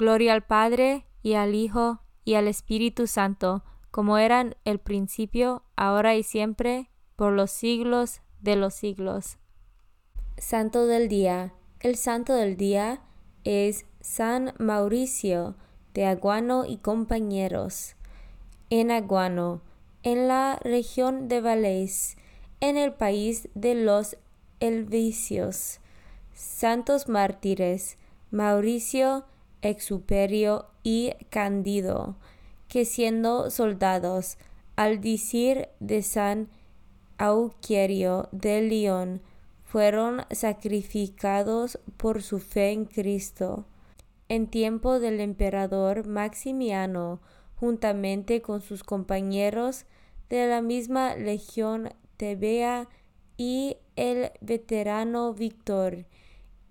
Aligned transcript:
Gloria 0.00 0.32
al 0.32 0.40
Padre, 0.40 1.04
y 1.22 1.34
al 1.34 1.54
Hijo, 1.54 2.00
y 2.24 2.32
al 2.32 2.48
Espíritu 2.48 3.06
Santo, 3.06 3.62
como 3.90 4.16
eran 4.16 4.56
el 4.64 4.78
principio, 4.78 5.62
ahora 5.76 6.16
y 6.16 6.22
siempre, 6.22 6.88
por 7.16 7.34
los 7.34 7.50
siglos 7.50 8.22
de 8.40 8.56
los 8.56 8.72
siglos. 8.72 9.36
Santo 10.38 10.86
del 10.86 11.10
Día. 11.10 11.52
El 11.80 11.96
Santo 11.96 12.32
del 12.32 12.56
Día 12.56 13.02
es 13.44 13.84
San 14.00 14.54
Mauricio 14.58 15.56
de 15.92 16.06
Aguano 16.06 16.64
y 16.64 16.78
compañeros. 16.78 17.94
En 18.70 18.90
Aguano, 18.90 19.60
en 20.02 20.28
la 20.28 20.58
región 20.62 21.28
de 21.28 21.42
Valais, 21.42 22.16
en 22.60 22.78
el 22.78 22.94
país 22.94 23.50
de 23.54 23.74
los 23.74 24.16
Elvicios. 24.60 25.80
Santos 26.32 27.06
mártires, 27.06 27.98
Mauricio 28.30 29.26
Exuperio 29.62 30.66
y 30.82 31.12
Candido, 31.30 32.16
que 32.68 32.84
siendo 32.84 33.50
soldados, 33.50 34.38
al 34.76 35.00
decir 35.00 35.68
de 35.80 36.02
San 36.02 36.48
Auquerio 37.18 38.28
de 38.32 38.62
León, 38.62 39.20
fueron 39.64 40.22
sacrificados 40.30 41.78
por 41.96 42.22
su 42.22 42.38
fe 42.38 42.70
en 42.70 42.86
Cristo. 42.86 43.66
En 44.28 44.46
tiempo 44.46 44.98
del 45.00 45.20
emperador 45.20 46.06
Maximiano, 46.06 47.20
juntamente 47.56 48.40
con 48.40 48.62
sus 48.62 48.82
compañeros 48.82 49.84
de 50.28 50.46
la 50.48 50.62
misma 50.62 51.14
legión 51.14 51.92
Tebea 52.16 52.88
y 53.36 53.76
el 53.96 54.30
veterano 54.40 55.34
Víctor, 55.34 56.06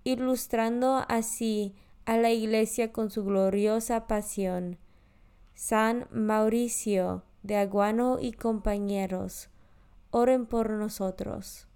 ilustrando 0.04 1.04
así 1.08 1.74
a 2.10 2.16
la 2.16 2.32
Iglesia 2.32 2.90
con 2.90 3.08
su 3.08 3.24
gloriosa 3.24 4.08
pasión. 4.08 4.78
San 5.54 6.08
Mauricio 6.10 7.22
de 7.44 7.54
Aguano 7.54 8.18
y 8.20 8.32
compañeros, 8.32 9.48
oren 10.10 10.46
por 10.46 10.70
nosotros. 10.70 11.68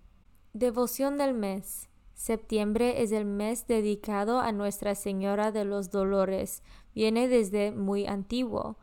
Devoción 0.53 1.19
del 1.19 1.35
mes. 1.35 1.89
Septiembre 2.15 3.05
es 3.05 3.13
el 3.13 3.27
mes 3.27 3.69
dedicado 3.69 4.41
a 4.41 4.51
Nuestra 4.51 4.97
Señora 4.97 5.53
de 5.53 5.65
los 5.65 5.93
Dolores. 5.93 6.65
Viene 6.97 7.29
desde 7.29 7.71
muy 7.71 8.05
antiguo. 8.05 8.77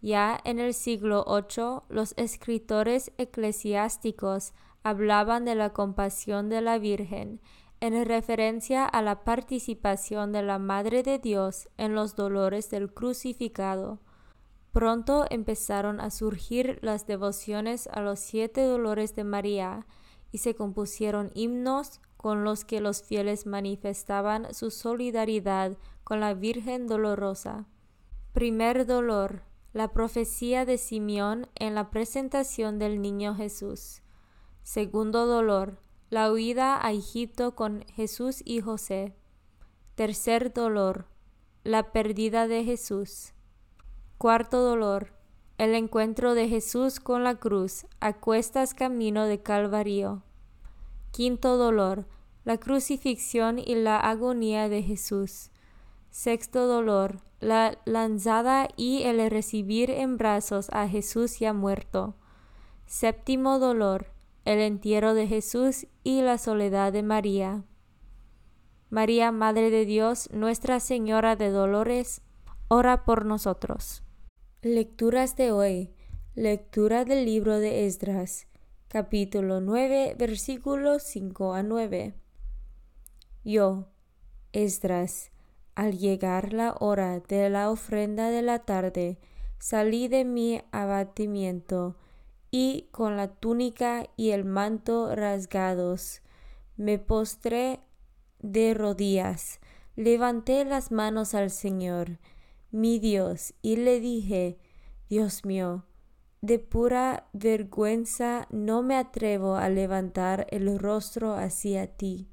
Ya 0.00 0.40
en 0.44 0.58
el 0.58 0.72
siglo 0.72 1.26
VIII 1.28 1.82
los 1.90 2.14
escritores 2.16 3.12
eclesiásticos 3.18 4.54
hablaban 4.82 5.44
de 5.44 5.54
la 5.54 5.74
compasión 5.74 6.48
de 6.48 6.62
la 6.62 6.78
Virgen 6.78 7.42
en 7.84 8.02
referencia 8.06 8.86
a 8.86 9.02
la 9.02 9.24
participación 9.24 10.32
de 10.32 10.42
la 10.42 10.58
Madre 10.58 11.02
de 11.02 11.18
Dios 11.18 11.68
en 11.76 11.94
los 11.94 12.16
dolores 12.16 12.70
del 12.70 12.90
crucificado. 12.94 14.00
Pronto 14.72 15.26
empezaron 15.28 16.00
a 16.00 16.08
surgir 16.08 16.78
las 16.80 17.06
devociones 17.06 17.86
a 17.92 18.00
los 18.00 18.20
siete 18.20 18.62
dolores 18.62 19.14
de 19.14 19.24
María 19.24 19.86
y 20.32 20.38
se 20.38 20.54
compusieron 20.54 21.30
himnos 21.34 22.00
con 22.16 22.42
los 22.42 22.64
que 22.64 22.80
los 22.80 23.02
fieles 23.02 23.44
manifestaban 23.44 24.54
su 24.54 24.70
solidaridad 24.70 25.76
con 26.04 26.20
la 26.20 26.32
Virgen 26.32 26.86
dolorosa. 26.86 27.66
Primer 28.32 28.86
dolor, 28.86 29.42
la 29.74 29.92
profecía 29.92 30.64
de 30.64 30.78
Simeón 30.78 31.48
en 31.54 31.74
la 31.74 31.90
presentación 31.90 32.78
del 32.78 33.02
niño 33.02 33.34
Jesús. 33.34 34.00
Segundo 34.62 35.26
dolor, 35.26 35.83
la 36.14 36.30
huida 36.30 36.78
a 36.80 36.92
Egipto 36.92 37.56
con 37.56 37.84
Jesús 37.92 38.40
y 38.44 38.60
José. 38.60 39.16
Tercer 39.96 40.52
dolor, 40.52 41.06
la 41.64 41.90
pérdida 41.90 42.46
de 42.46 42.62
Jesús. 42.62 43.32
Cuarto 44.16 44.62
dolor, 44.62 45.08
el 45.58 45.74
encuentro 45.74 46.34
de 46.34 46.48
Jesús 46.48 47.00
con 47.00 47.24
la 47.24 47.34
cruz 47.34 47.86
a 47.98 48.12
cuestas 48.12 48.74
camino 48.74 49.24
de 49.24 49.42
Calvario. 49.42 50.22
Quinto 51.10 51.56
dolor, 51.56 52.06
la 52.44 52.58
crucifixión 52.58 53.58
y 53.58 53.74
la 53.74 53.98
agonía 53.98 54.68
de 54.68 54.84
Jesús. 54.84 55.50
Sexto 56.10 56.68
dolor, 56.68 57.22
la 57.40 57.76
lanzada 57.86 58.68
y 58.76 59.02
el 59.02 59.28
recibir 59.32 59.90
en 59.90 60.16
brazos 60.16 60.68
a 60.70 60.86
Jesús 60.86 61.40
ya 61.40 61.52
muerto. 61.52 62.14
Séptimo 62.86 63.58
dolor, 63.58 64.13
el 64.44 64.60
entierro 64.60 65.14
de 65.14 65.26
Jesús 65.26 65.86
y 66.02 66.20
la 66.20 66.38
soledad 66.38 66.92
de 66.92 67.02
María. 67.02 67.64
María, 68.90 69.32
Madre 69.32 69.70
de 69.70 69.86
Dios, 69.86 70.28
Nuestra 70.32 70.80
Señora 70.80 71.34
de 71.34 71.50
Dolores, 71.50 72.20
ora 72.68 73.04
por 73.04 73.24
nosotros. 73.24 74.02
Lecturas 74.62 75.36
de 75.36 75.50
hoy. 75.50 75.94
Lectura 76.34 77.04
del 77.04 77.24
libro 77.24 77.58
de 77.58 77.86
Esdras, 77.86 78.48
capítulo 78.88 79.60
9, 79.60 80.16
versículos 80.18 81.04
5 81.04 81.54
a 81.54 81.62
9. 81.62 82.14
Yo, 83.44 83.88
Esdras, 84.52 85.30
al 85.74 85.96
llegar 85.96 86.52
la 86.52 86.74
hora 86.80 87.20
de 87.20 87.48
la 87.50 87.70
ofrenda 87.70 88.30
de 88.30 88.42
la 88.42 88.60
tarde, 88.60 89.18
salí 89.58 90.08
de 90.08 90.24
mi 90.24 90.60
abatimiento 90.72 91.96
y 92.56 92.86
con 92.92 93.16
la 93.16 93.26
túnica 93.26 94.06
y 94.16 94.30
el 94.30 94.44
manto 94.44 95.12
rasgados, 95.16 96.22
me 96.76 97.00
postré 97.00 97.80
de 98.38 98.74
rodillas, 98.74 99.58
levanté 99.96 100.64
las 100.64 100.92
manos 100.92 101.34
al 101.34 101.50
Señor, 101.50 102.20
mi 102.70 103.00
Dios, 103.00 103.54
y 103.60 103.74
le 103.74 103.98
dije, 103.98 104.56
Dios 105.10 105.44
mío, 105.44 105.84
de 106.42 106.60
pura 106.60 107.26
vergüenza 107.32 108.46
no 108.50 108.84
me 108.84 108.94
atrevo 108.94 109.56
a 109.56 109.68
levantar 109.68 110.46
el 110.50 110.78
rostro 110.78 111.34
hacia 111.34 111.88
ti, 111.88 112.28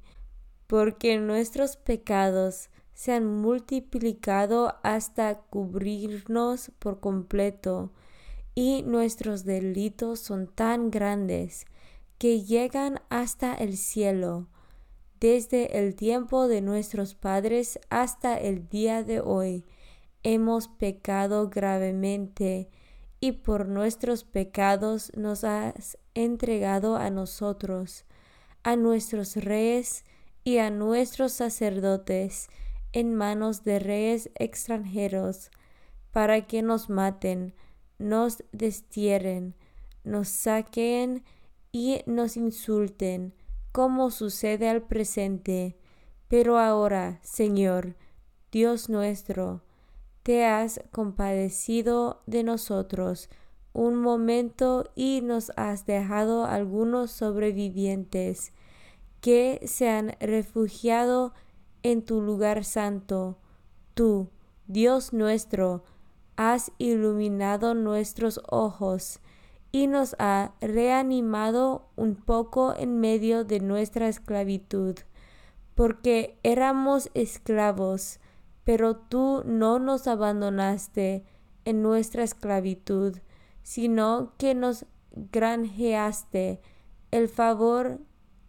porque 0.68 1.18
nuestros 1.18 1.76
pecados 1.76 2.70
se 2.94 3.12
han 3.12 3.26
multiplicado 3.26 4.76
hasta 4.84 5.40
cubrirnos 5.40 6.70
por 6.78 7.00
completo, 7.00 7.90
y 8.54 8.82
nuestros 8.82 9.44
delitos 9.44 10.20
son 10.20 10.46
tan 10.46 10.90
grandes 10.90 11.66
que 12.18 12.42
llegan 12.42 13.00
hasta 13.08 13.54
el 13.54 13.76
cielo, 13.76 14.48
desde 15.18 15.78
el 15.78 15.94
tiempo 15.94 16.48
de 16.48 16.60
nuestros 16.60 17.14
padres 17.14 17.78
hasta 17.90 18.38
el 18.38 18.68
día 18.68 19.02
de 19.02 19.20
hoy. 19.20 19.64
Hemos 20.22 20.68
pecado 20.68 21.48
gravemente, 21.48 22.70
y 23.20 23.32
por 23.32 23.68
nuestros 23.68 24.24
pecados 24.24 25.12
nos 25.16 25.44
has 25.44 25.96
entregado 26.14 26.96
a 26.96 27.08
nosotros, 27.08 28.04
a 28.64 28.74
nuestros 28.74 29.36
reyes 29.36 30.04
y 30.42 30.58
a 30.58 30.70
nuestros 30.70 31.32
sacerdotes, 31.32 32.48
en 32.92 33.14
manos 33.14 33.64
de 33.64 33.78
reyes 33.78 34.30
extranjeros, 34.34 35.50
para 36.10 36.46
que 36.46 36.62
nos 36.62 36.90
maten, 36.90 37.54
nos 38.02 38.42
destierren, 38.52 39.54
nos 40.04 40.28
saquen 40.28 41.24
y 41.70 42.02
nos 42.06 42.36
insulten, 42.36 43.34
como 43.72 44.10
sucede 44.10 44.68
al 44.68 44.82
presente. 44.82 45.78
Pero 46.28 46.58
ahora, 46.58 47.20
Señor, 47.22 47.96
Dios 48.50 48.88
nuestro, 48.88 49.62
te 50.22 50.44
has 50.44 50.80
compadecido 50.90 52.22
de 52.26 52.42
nosotros 52.42 53.30
un 53.72 53.96
momento 53.96 54.90
y 54.94 55.20
nos 55.22 55.50
has 55.56 55.86
dejado 55.86 56.44
algunos 56.44 57.10
sobrevivientes 57.10 58.52
que 59.20 59.60
se 59.64 59.88
han 59.88 60.16
refugiado 60.20 61.32
en 61.82 62.04
tu 62.04 62.20
lugar 62.20 62.64
santo. 62.64 63.38
Tú, 63.94 64.28
Dios 64.66 65.12
nuestro, 65.12 65.84
has 66.50 66.72
iluminado 66.78 67.74
nuestros 67.74 68.40
ojos 68.48 69.20
y 69.70 69.86
nos 69.86 70.16
ha 70.18 70.54
reanimado 70.60 71.88
un 71.94 72.16
poco 72.16 72.74
en 72.76 72.98
medio 72.98 73.44
de 73.44 73.60
nuestra 73.60 74.08
esclavitud, 74.08 74.96
porque 75.76 76.38
éramos 76.42 77.10
esclavos, 77.14 78.18
pero 78.64 78.96
tú 78.96 79.44
no 79.46 79.78
nos 79.78 80.08
abandonaste 80.08 81.24
en 81.64 81.80
nuestra 81.80 82.24
esclavitud, 82.24 83.18
sino 83.62 84.32
que 84.36 84.56
nos 84.56 84.84
granjeaste 85.12 86.60
el 87.12 87.28
favor 87.28 88.00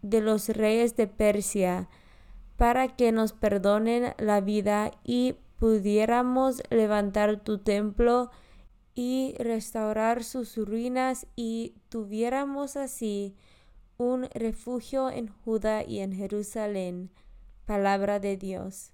de 0.01 0.19
los 0.19 0.49
reyes 0.49 0.95
de 0.95 1.05
Persia, 1.05 1.89
para 2.57 2.87
que 2.87 3.11
nos 3.11 3.33
perdonen 3.33 4.13
la 4.17 4.41
vida 4.41 4.91
y 5.03 5.35
pudiéramos 5.63 6.61
levantar 6.71 7.39
tu 7.41 7.57
templo 7.57 8.29
y 8.95 9.33
restaurar 9.39 10.25
sus 10.25 10.57
ruinas 10.57 11.25
y 11.37 11.75
tuviéramos 11.87 12.75
así 12.75 13.33
un 13.95 14.27
refugio 14.33 15.09
en 15.09 15.29
Judá 15.29 15.81
y 15.85 15.99
en 15.99 16.11
Jerusalén. 16.11 17.11
Palabra 17.65 18.19
de 18.19 18.35
Dios. 18.35 18.91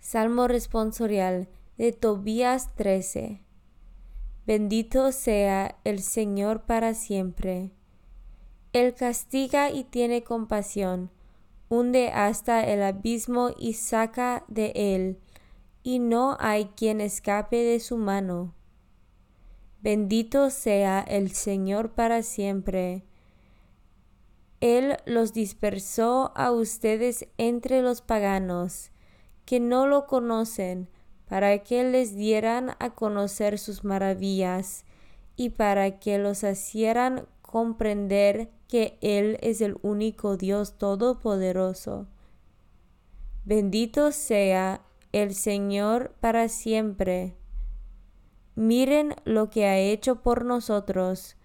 Salmo 0.00 0.48
responsorial 0.48 1.48
de 1.76 1.92
Tobías 1.92 2.74
13. 2.74 3.44
Bendito 4.44 5.12
sea 5.12 5.78
el 5.84 6.00
Señor 6.02 6.62
para 6.62 6.94
siempre. 6.94 7.70
Él 8.72 8.92
castiga 8.94 9.70
y 9.70 9.84
tiene 9.84 10.24
compasión, 10.24 11.12
hunde 11.68 12.08
hasta 12.08 12.66
el 12.66 12.82
abismo 12.82 13.50
y 13.56 13.74
saca 13.74 14.44
de 14.48 14.72
él, 14.74 15.20
y 15.88 16.00
no 16.00 16.36
hay 16.38 16.66
quien 16.76 17.00
escape 17.00 17.56
de 17.56 17.80
su 17.80 17.96
mano. 17.96 18.52
Bendito 19.80 20.50
sea 20.50 21.00
el 21.00 21.30
Señor 21.30 21.94
para 21.94 22.22
siempre. 22.22 23.06
Él 24.60 24.98
los 25.06 25.32
dispersó 25.32 26.30
a 26.36 26.52
ustedes 26.52 27.26
entre 27.38 27.80
los 27.80 28.02
paganos, 28.02 28.90
que 29.46 29.60
no 29.60 29.86
lo 29.86 30.06
conocen, 30.06 30.90
para 31.26 31.60
que 31.60 31.84
les 31.84 32.14
dieran 32.14 32.76
a 32.80 32.90
conocer 32.90 33.58
sus 33.58 33.82
maravillas, 33.82 34.84
y 35.36 35.48
para 35.48 35.98
que 36.00 36.18
los 36.18 36.42
hicieran 36.42 37.26
comprender 37.40 38.50
que 38.68 38.98
Él 39.00 39.38
es 39.40 39.62
el 39.62 39.78
único 39.80 40.36
Dios 40.36 40.76
todopoderoso. 40.76 42.08
Bendito 43.46 44.12
sea 44.12 44.84
el 45.12 45.34
Señor 45.34 46.14
para 46.20 46.48
siempre. 46.48 47.36
Miren 48.54 49.14
lo 49.24 49.50
que 49.50 49.66
ha 49.66 49.78
hecho 49.78 50.22
por 50.22 50.44
nosotros. 50.44 51.36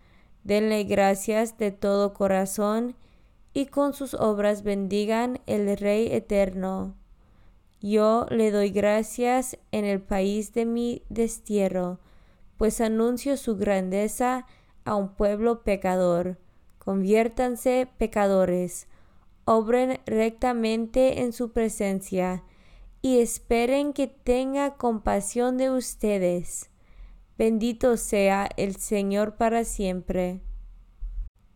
Denle 0.44 0.84
gracias 0.84 1.58
de 1.58 1.72
todo 1.72 2.14
corazón 2.14 2.96
y 3.54 3.68
con 3.68 3.94
sus 3.94 4.14
obras 4.16 4.64
bendigan 4.64 5.40
el 5.46 5.78
Rey 5.78 6.08
eterno. 6.12 6.96
Yo 7.82 8.26
le 8.30 8.50
doy 8.50 8.70
gracias 8.70 9.58
en 9.72 9.86
el 9.86 10.02
país 10.02 10.54
de 10.54 10.66
mi 10.66 11.04
destierro, 11.10 12.00
pues 12.58 12.82
anuncio 12.82 13.38
su 13.38 13.58
grandeza 13.58 14.46
a 14.86 14.96
un 14.96 15.16
pueblo 15.16 15.64
pecador. 15.64 16.40
Conviértanse 16.80 17.88
pecadores, 17.98 18.88
obren 19.46 20.00
rectamente 20.06 21.22
en 21.22 21.34
su 21.34 21.52
presencia, 21.52 22.44
y 23.06 23.20
esperen 23.20 23.92
que 23.92 24.08
tenga 24.08 24.78
compasión 24.78 25.58
de 25.58 25.70
ustedes. 25.70 26.72
Bendito 27.38 27.98
sea 27.98 28.48
el 28.56 28.78
Señor 28.78 29.36
para 29.36 29.66
siempre. 29.66 30.40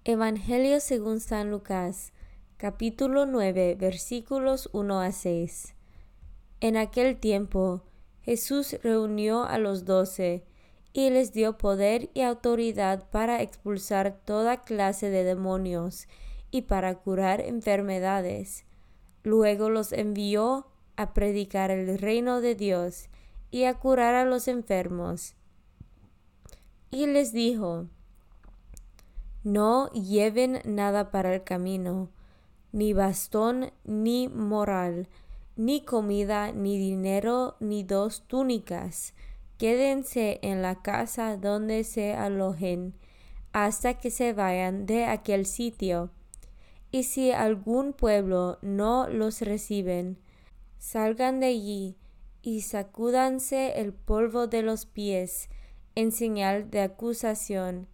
Evangelio 0.03 0.81
según 0.81 1.21
San 1.21 1.49
Lucas, 1.49 2.11
capítulo 2.57 3.25
9, 3.25 3.77
versículos 3.79 4.69
1 4.73 4.99
a 4.99 5.13
6. 5.13 5.73
En 6.59 6.75
aquel 6.75 7.17
tiempo, 7.17 7.81
Jesús 8.23 8.75
reunió 8.83 9.45
a 9.45 9.57
los 9.57 9.85
doce 9.85 10.43
y 10.91 11.09
les 11.11 11.31
dio 11.31 11.57
poder 11.57 12.09
y 12.13 12.23
autoridad 12.23 13.09
para 13.09 13.41
expulsar 13.41 14.19
toda 14.25 14.63
clase 14.63 15.09
de 15.09 15.23
demonios 15.23 16.09
y 16.51 16.63
para 16.63 16.95
curar 16.95 17.39
enfermedades. 17.39 18.65
Luego 19.23 19.69
los 19.69 19.93
envió 19.93 20.67
a 20.97 21.13
predicar 21.13 21.71
el 21.71 21.97
reino 21.97 22.41
de 22.41 22.55
Dios 22.55 23.07
y 23.49 23.63
a 23.63 23.75
curar 23.75 24.15
a 24.15 24.25
los 24.25 24.47
enfermos. 24.49 25.35
Y 26.91 27.05
les 27.05 27.31
dijo, 27.31 27.85
no 29.43 29.89
lleven 29.91 30.61
nada 30.65 31.11
para 31.11 31.33
el 31.33 31.43
camino, 31.43 32.09
ni 32.73 32.91
bastón, 32.91 33.71
ni 33.85 34.27
moral, 34.27 35.07
ni 35.55 35.85
comida, 35.85 36.51
ni 36.51 36.77
dinero, 36.77 37.55
ni 37.61 37.83
dos 37.83 38.23
túnicas 38.27 39.13
quédense 39.57 40.39
en 40.43 40.61
la 40.61 40.81
casa 40.81 41.35
donde 41.37 41.83
se 41.83 42.13
alojen 42.13 42.93
hasta 43.53 43.95
que 43.95 44.11
se 44.11 44.33
vayan 44.33 44.85
de 44.85 45.05
aquel 45.05 45.45
sitio. 45.45 46.11
Y 46.91 47.03
si 47.03 47.31
algún 47.31 47.93
pueblo 47.93 48.59
no 48.61 49.07
los 49.09 49.41
reciben, 49.41 50.17
salgan 50.77 51.39
de 51.39 51.47
allí 51.47 51.97
y 52.41 52.61
sacúdanse 52.61 53.79
el 53.79 53.93
polvo 53.93 54.47
de 54.47 54.61
los 54.61 54.85
pies 54.85 55.49
en 55.95 56.11
señal 56.11 56.69
de 56.69 56.81
acusación. 56.81 57.87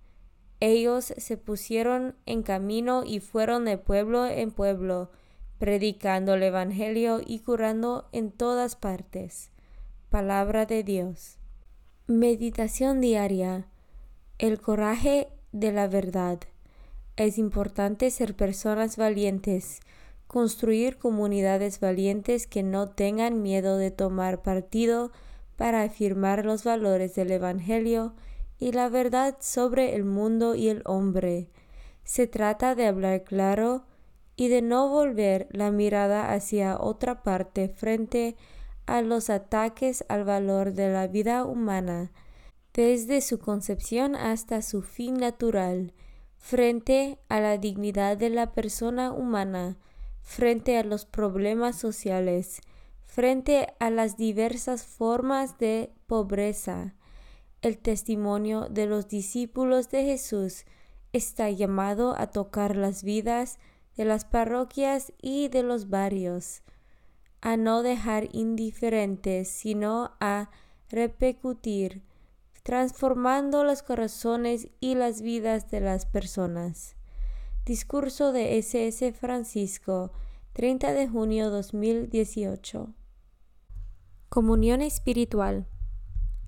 Ellos 0.60 1.13
se 1.18 1.38
pusieron 1.38 2.16
en 2.25 2.44
camino 2.44 3.04
y 3.06 3.20
fueron 3.20 3.66
de 3.66 3.78
pueblo 3.78 4.28
en 4.28 4.52
pueblo, 4.52 5.12
predicando 5.58 6.36
el 6.36 6.44
Evangelio 6.44 7.22
y 7.25 7.40
curando 7.40 8.08
en 8.12 8.32
todas 8.32 8.75
partes. 8.75 9.52
Palabra 10.10 10.66
de 10.66 10.84
Dios. 10.84 11.38
Meditación 12.08 13.02
diaria. 13.02 13.68
El 14.38 14.62
coraje 14.62 15.30
de 15.52 15.72
la 15.72 15.88
verdad. 15.88 16.40
Es 17.16 17.38
importante 17.38 18.10
ser 18.12 18.36
personas 18.36 18.98
valientes, 18.98 19.80
construir 20.34 20.98
comunidades 20.98 21.80
valientes 21.80 22.48
que 22.48 22.63
no 22.63 22.90
tengan 22.90 23.44
miedo 23.44 23.78
de 23.78 23.92
tomar 23.92 24.42
partido 24.42 25.12
para 25.58 25.84
afirmar 25.84 26.44
los 26.44 26.63
valores 26.63 27.13
del 27.13 27.30
Evangelio 27.30 28.16
y 28.58 28.72
la 28.72 28.90
verdad 28.90 29.38
sobre 29.42 29.94
el 29.94 30.06
mundo 30.06 30.56
y 30.56 30.70
el 30.70 30.82
hombre. 30.86 31.52
Se 32.04 32.25
trata 32.25 32.74
de 32.74 32.88
hablar 32.88 33.24
claro 33.24 33.86
y 34.36 34.48
de 34.48 34.63
no 34.63 34.90
volver 34.90 35.50
la 35.52 35.70
mirada 35.70 36.34
hacia 36.34 36.80
otra 36.80 37.22
parte 37.22 37.70
frente 37.70 38.36
a 38.88 39.04
los 39.04 39.30
ataques 39.30 40.04
al 40.10 40.24
valor 40.24 40.74
de 40.74 40.90
la 40.90 41.06
vida 41.06 41.46
humana, 41.46 42.12
desde 42.74 43.22
su 43.22 43.38
concepción 43.38 44.16
hasta 44.16 44.63
su 44.63 44.82
fin 44.82 45.13
natural, 45.13 45.94
frente 46.40 47.20
a 47.30 47.40
la 47.40 47.60
dignidad 47.60 48.18
de 48.18 48.32
la 48.32 48.52
persona 48.52 49.12
humana, 49.12 49.78
frente 50.24 50.77
a 50.77 50.84
los 50.84 51.06
problemas 51.06 51.77
sociales, 51.77 52.62
frente 53.06 53.68
a 53.80 53.92
las 53.92 54.18
diversas 54.18 54.86
formas 54.86 55.60
de 55.60 55.94
pobreza. 56.08 56.96
El 57.62 57.77
testimonio 57.77 58.68
de 58.70 58.88
los 58.88 59.08
discípulos 59.08 59.89
de 59.89 60.03
Jesús 60.06 60.65
está 61.12 61.50
llamado 61.51 62.15
a 62.18 62.27
tocar 62.27 62.75
las 62.75 63.03
vidas 63.03 63.60
de 63.96 64.06
las 64.06 64.25
parroquias 64.25 65.13
y 65.22 65.50
de 65.50 65.62
los 65.62 65.89
barrios, 65.89 66.63
a 67.42 67.56
no 67.56 67.84
dejar 67.84 68.30
indiferentes, 68.32 69.50
sino 69.50 70.15
a 70.20 70.50
repercutir, 70.89 72.01
transformando 72.63 73.63
los 73.63 73.84
corazones 73.84 74.70
y 74.80 74.96
las 74.96 75.22
vidas 75.22 75.70
de 75.70 75.82
las 75.82 76.06
personas. 76.06 76.96
Discurso 77.65 78.34
de 78.34 78.58
SS 78.58 79.13
Francisco, 79.13 80.12
30 80.51 80.91
de 80.91 81.08
junio 81.08 81.50
2018. 81.50 82.89
Comunión 84.27 84.82
espiritual. 84.82 85.65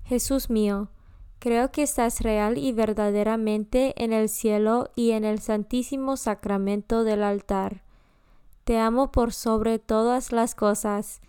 Jesús 0.04 0.50
mío, 0.50 0.90
creo 1.38 1.72
que 1.72 1.82
estás 1.84 2.20
real 2.20 2.58
y 2.58 2.72
verdaderamente 2.72 3.94
en 3.96 4.12
el 4.12 4.28
cielo 4.28 4.90
y 4.94 5.12
en 5.12 5.24
el 5.24 5.38
santísimo 5.38 6.18
sacramento 6.18 7.02
del 7.02 7.22
altar. 7.22 7.82
Te 8.64 8.76
amo 8.76 9.10
por 9.10 9.32
sobre 9.32 9.78
todas 9.78 10.32
las 10.32 10.54
cosas 10.54 11.22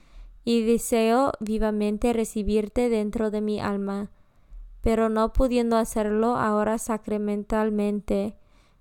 y 0.43 0.65
deseo 0.65 1.31
vivamente 1.39 2.11
recibirte 2.11 2.89
dentro 2.89 3.31
de 3.31 3.39
mi 3.39 3.61
alma, 3.61 4.11
pero 4.81 5.07
no 5.07 5.31
pudiendo 5.31 5.77
hacerlo 5.77 6.35
ahora 6.35 6.77
sacramentalmente, 6.77 8.35